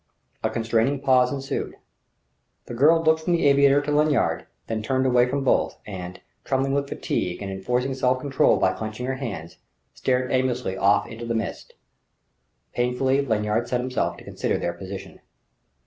[0.41, 1.75] A constrained pause ensued.
[2.65, 6.73] The girl looked from the aviator to Lanyard, then turned away from both and, trembling
[6.73, 9.57] with fatigue and enforcing self control by clenching her hands,
[9.93, 11.73] stared aimlessly off into the mist.
[12.73, 15.19] Painfully, Lanyard set himself to consider their position.